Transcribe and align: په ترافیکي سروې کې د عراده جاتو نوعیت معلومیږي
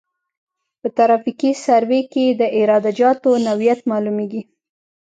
په 0.79 0.87
ترافیکي 0.97 1.51
سروې 1.65 2.01
کې 2.11 2.25
د 2.39 2.41
عراده 2.57 2.91
جاتو 2.99 3.29
نوعیت 3.45 3.79
معلومیږي 3.91 4.41